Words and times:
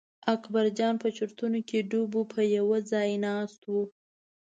اکبرجان 0.33 0.93
په 1.03 1.07
چورتونو 1.17 1.59
کې 1.69 1.87
ډوب 1.89 2.13
په 2.33 2.41
یوه 2.55 2.77
ځای 2.91 3.09
ناست 3.25 3.61
و. 3.71 3.73